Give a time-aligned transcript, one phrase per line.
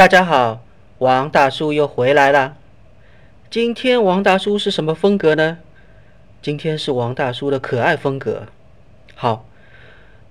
[0.00, 0.62] 大家好，
[0.96, 2.56] 王大叔又回来了。
[3.50, 5.58] 今天王大叔是什么风格呢？
[6.40, 8.44] 今天是王大叔的可爱风格。
[9.14, 9.44] 好，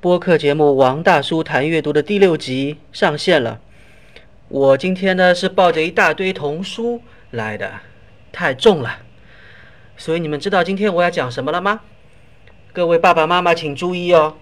[0.00, 3.60] 播客节目《王大叔谈阅读》的第六集上线了。
[4.48, 7.70] 我今天呢是抱着一大堆童书来的，
[8.32, 9.00] 太重了。
[9.98, 11.82] 所以你们知道今天我要讲什么了吗？
[12.72, 14.38] 各位爸爸妈妈请注意哦，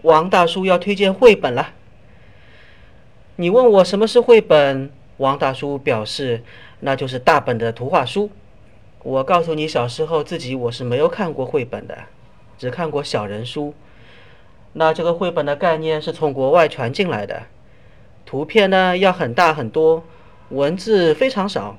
[0.00, 1.74] 王大叔要推荐绘本了。
[3.42, 4.88] 你问我什么是绘本？
[5.16, 6.44] 王大叔表示，
[6.78, 8.30] 那就是大本的图画书。
[9.02, 11.98] 我告诉你，小时候自己我是没有看过绘本的，
[12.56, 13.74] 只看过小人书。
[14.74, 17.42] 那这个绘本的概念是从国外传进来的，
[18.24, 20.04] 图片呢要很大很多，
[20.50, 21.76] 文字非常少，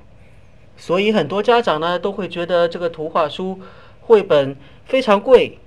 [0.75, 3.57] 所以很多家长呢都会觉得这个图画书
[4.01, 5.59] 绘本非常贵，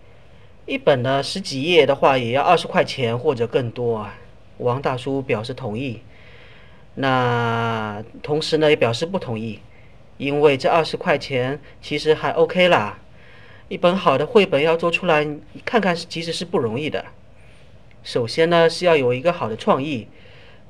[0.67, 4.15] 一本呢十几页的话也要二十块钱或者更多啊。
[4.59, 6.01] 王大叔表示同意，
[6.95, 9.61] 那同时呢也表示不同意，
[10.19, 12.99] 因为这二十块钱其实还 OK 啦。
[13.69, 15.27] 一本好的绘本要做出来，
[15.65, 17.05] 看看其实是不容易的。
[18.03, 20.07] 首先呢是要有一个好的创意，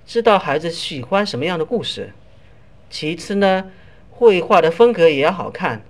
[0.06, 2.12] 知道孩子喜欢什么样的故事。
[2.88, 3.70] 其次呢，
[4.10, 5.84] 绘画的风格也要好看，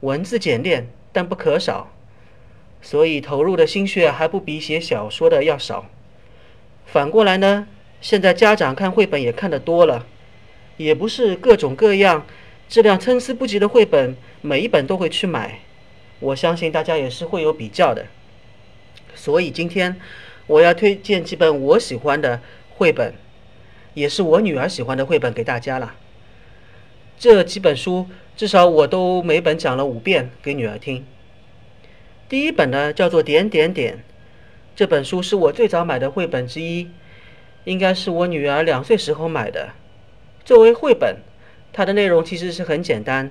[0.00, 1.90] 文字简练但不可少。
[2.80, 5.86] 所以投入的心血还不比写小说的要少。
[6.92, 7.66] 反过来呢，
[8.02, 10.04] 现在家长看绘本也看得多了，
[10.76, 12.26] 也不是各种各样、
[12.68, 15.60] 质量参差不齐的绘本，每一本都会去买。
[16.20, 18.04] 我相信大家也是会有比较的。
[19.14, 19.98] 所以今天
[20.46, 22.42] 我要推荐几本我喜欢的
[22.76, 23.14] 绘本，
[23.94, 25.94] 也是我女儿喜欢的绘本给大家了。
[27.18, 31.06] 这几本书至少我都每本讲了五遍给女儿听。
[32.28, 34.04] 第一本呢叫做点点点。
[34.74, 36.88] 这本书是我最早买的绘本之一，
[37.64, 39.70] 应该是我女儿两岁时候买的。
[40.44, 41.18] 作为绘本，
[41.72, 43.30] 它的内容其实是很简单，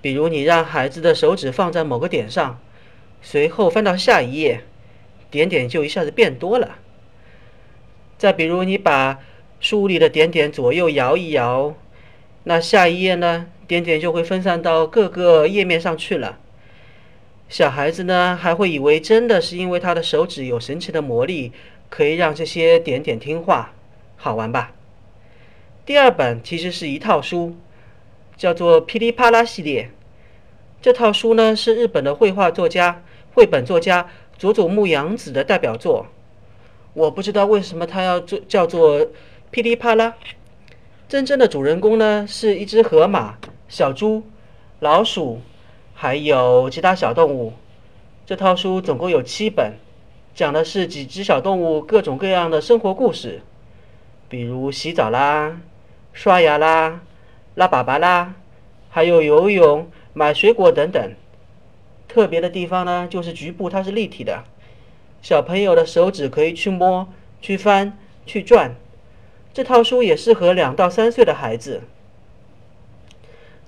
[0.00, 2.60] 比如你让孩子的手指放在某个点上，
[3.22, 4.64] 随后翻到下一页，
[5.30, 6.78] 点点就一下子变多了。
[8.18, 9.20] 再比如你把
[9.60, 11.74] 书里的点点左右摇一摇，
[12.42, 16.40] 那下一页呢，点点就会分散到各个页面上去了。
[17.48, 21.52] 小孩子呢还会以为真的是因为他的手指有神奇的魔力，
[21.88, 23.72] 可以让这些点点听话，
[24.16, 24.72] 好玩吧？
[25.86, 27.54] 第二本其实是一套书，
[28.36, 29.90] 叫做《噼里啪啦》系列。
[30.80, 33.02] 这套书呢是日本的绘画作家、
[33.34, 36.06] 绘本作家佐佐木阳子的代表作。
[36.94, 39.06] 我不知道为什么他要做叫做
[39.50, 40.14] “噼里啪啦”。
[41.06, 43.36] 真正的主人公呢是一只河马、
[43.68, 44.24] 小猪、
[44.80, 45.40] 老鼠。
[45.94, 47.54] 还有其他小动物。
[48.26, 49.74] 这套书总共有七本，
[50.34, 53.42] 讲的是几只小动物各种各样的生活故事，
[54.28, 55.60] 比如洗澡啦、
[56.12, 57.00] 刷牙啦、
[57.54, 58.34] 拉粑粑啦，
[58.90, 61.12] 还有游泳、买水果等等。
[62.08, 64.44] 特别的地方呢，就是局部它是立体的，
[65.22, 67.08] 小朋友的手指可以去摸、
[67.40, 68.74] 去翻、去转。
[69.52, 71.82] 这套书也适合两到三岁的孩子。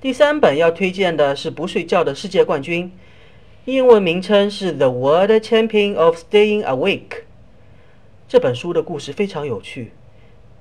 [0.07, 2.85] 第三本要推荐的是《不睡觉的世界冠军》，
[3.65, 7.09] 英文名称是《The World Champion of Staying Awake》。
[8.29, 9.91] 这本书的故事非常有趣，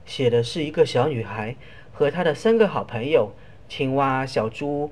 [0.03, 1.55] 写的是一个小女孩
[1.93, 3.35] 和她的三个好朋友——
[3.69, 4.89] 青蛙、小猪、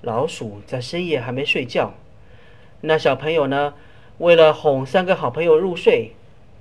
[0.00, 1.92] 老鼠，在深夜还没睡觉。
[2.80, 3.74] 那小朋友呢，
[4.16, 6.12] 为了哄三个好朋友入睡，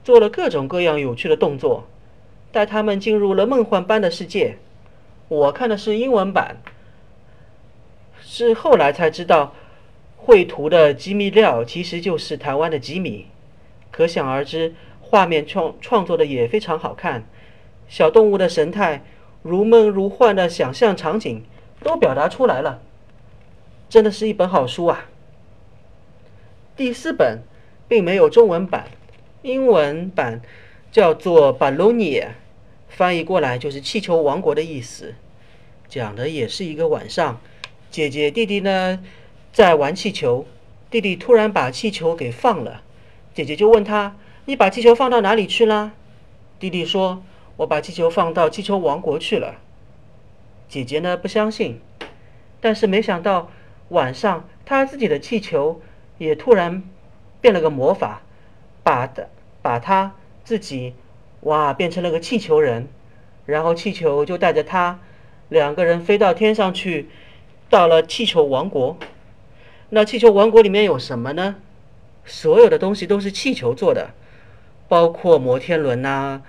[0.03, 1.88] 做了各种各样有趣的动作，
[2.51, 4.57] 带他们进入了梦幻般的世界。
[5.29, 6.57] 我看的是英文版。
[8.31, 9.56] 是后来才知道，
[10.16, 13.25] 绘图的吉米廖其实就是台湾的吉米，
[13.90, 17.28] 可想而知，画面创创作的也非常好看，
[17.88, 19.03] 小动物的神态、
[19.41, 21.44] 如梦如幻的想象场景
[21.84, 22.84] 都表达出来了，
[23.89, 25.09] 真的是一本好书啊。
[26.75, 27.39] 第四本
[27.88, 28.85] 并没有中文版，
[29.41, 30.39] 英文版
[30.91, 32.19] 叫做《巴罗尼》，
[32.89, 35.15] 翻译过来就是“气球王国”的意思，
[35.88, 37.42] 讲的也是一个晚上。
[37.91, 39.00] 姐姐弟弟呢，
[39.51, 40.45] 在玩气球。
[40.91, 42.81] 弟弟突然把气球给放了，
[43.33, 44.15] 姐姐就问他
[44.45, 45.94] ：“你把气球放到哪里去了？”
[46.59, 47.24] 弟弟说
[47.57, 49.56] ：“我把气球放到气球王国去了。”
[50.68, 51.80] 姐姐呢不相信，
[52.59, 53.51] 但是没想到
[53.89, 55.81] 晚上他自己的气球
[56.18, 56.83] 也突然
[57.42, 58.21] 变了个魔法，
[58.83, 59.30] 把的
[59.62, 60.94] 把他自己
[61.42, 62.88] 哇变成了个气球人，
[63.45, 65.00] 然后气球就带着他
[65.50, 67.09] 两个人飞到天上去。
[67.69, 68.98] 到了气球王国，
[69.89, 71.57] 那气球王国里面有什么呢？
[72.25, 74.10] 所有的东西都是气球做的，
[74.88, 76.42] 包括摩天轮呐、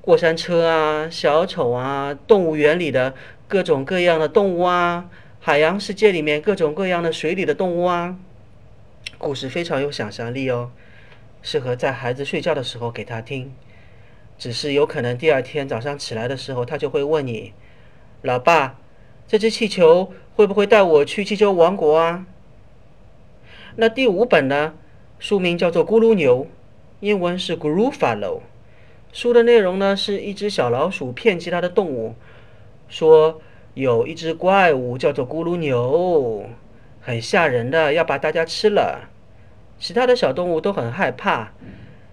[0.00, 3.14] 过山车啊、小丑啊、动物园里的
[3.46, 8.16] 各种各样的动物啊、海洋世界里面各种各样的水里的动物啊。
[9.18, 10.70] 故事非常有想象力哦，
[11.42, 13.52] 适合在孩子睡觉的时候给他听。
[14.38, 17.52] 只是有可能第二天早上起来的时候，他就会问你
[18.20, 18.78] ：“老爸，
[19.28, 22.26] 这只气球会不会带我去气球王国啊？”
[23.76, 24.74] 那第五本呢？
[25.18, 26.44] 书名叫做《咕噜牛》，
[27.00, 28.40] 英文是 Gruffalo。
[29.12, 32.14] 书的内容呢，是一只小老鼠骗其他的动物，
[32.88, 33.40] 说
[33.74, 36.44] 有一只怪物叫做咕噜牛，
[37.00, 39.08] 很吓人的，要把大家吃了。
[39.78, 41.52] 其他的小动物都很害怕，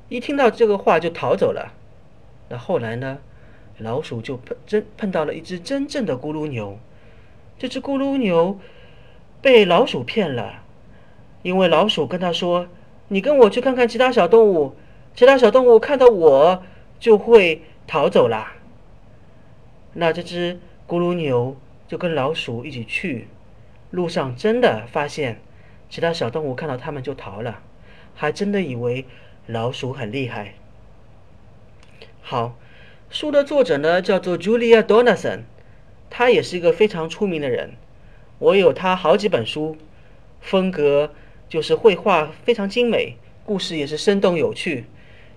[0.10, 1.74] 一听到这个话就逃走了。
[2.50, 3.20] 那后来呢？
[3.78, 6.78] 老鼠就碰真碰到了一只真正的咕噜牛，
[7.62, 8.60] 这只咕噜牛
[9.40, 10.64] 被老鼠骗了，
[11.44, 12.68] 因为老鼠跟他说。
[13.10, 14.76] 你跟我去看看其他小动物，
[15.14, 16.64] 其他小动物看到我
[17.00, 18.54] 就会逃走啦。
[19.94, 21.56] 那这只咕噜牛
[21.88, 23.28] 就跟老鼠一起去，
[23.92, 25.40] 路上真的发现
[25.88, 27.60] 其他小动物看到它们就逃了，
[28.16, 29.06] 还真的以为
[29.46, 30.56] 老鼠很厉害。
[32.24, 32.56] 好，
[33.12, 35.42] 书的作者呢叫做 Julia Donaldson，
[36.12, 37.72] 他也是一个非常出名的人，
[38.38, 39.76] 我有他好几本书，
[40.40, 41.12] 风格。
[41.50, 44.86] 就是绘画非常精美，故事也是生动有趣，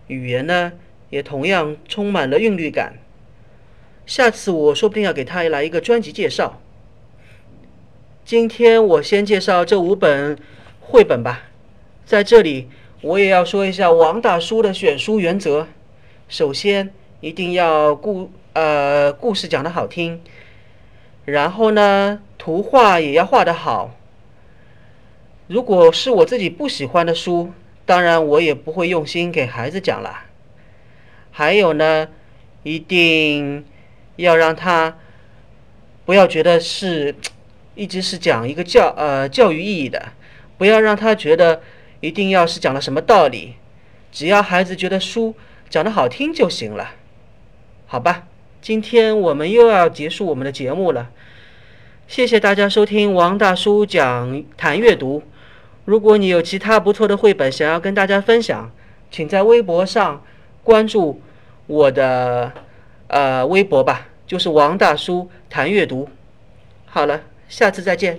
[0.06, 0.74] 语言呢
[1.10, 2.94] 也同样充满了韵律感。
[4.06, 6.60] 下次我说不定要给他来一个专辑介绍。
[8.24, 10.38] 今天我先介绍这五本
[10.78, 11.48] 绘本吧。
[12.06, 12.68] 在这里，
[13.00, 15.66] 我也要说一下王大叔的选书原则：
[16.28, 20.22] 首先，一定要故呃故事讲得好听，
[21.24, 23.94] 然后呢，图画也要画得好。
[25.46, 27.52] 如果是我自己不喜欢的书，
[27.86, 30.24] 当然我也不会用心给孩子讲了。
[31.30, 32.08] 还有呢，
[32.62, 33.64] 一定
[34.16, 34.96] 要让他
[36.04, 37.14] 不要觉得是
[37.74, 40.12] 一直是讲一个教呃教育意义的，
[40.56, 41.60] 不要让他觉得
[42.00, 43.54] 一定要是讲了什么道理，
[44.12, 45.34] 只要孩子觉得书
[45.68, 46.92] 讲的好听就行了，
[47.86, 48.28] 好吧？
[48.64, 51.10] 今天我们又要结束我们的节目了，
[52.08, 55.22] 谢谢大家收听王大叔讲谈阅读。
[55.84, 58.72] 如果你有其他不错的绘本想要跟大家分享，
[59.10, 60.24] 请在微博上
[60.62, 61.20] 关注
[61.66, 62.52] 我的
[63.08, 66.08] 呃微博吧，就是王大叔谈阅读。
[66.86, 67.20] 好了，
[67.50, 68.18] 下次再见。